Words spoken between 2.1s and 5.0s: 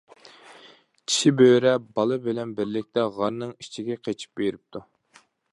بىلەن بىرلىكتە غارنىڭ ئىچىگە قېچىپ بېرىپتۇ.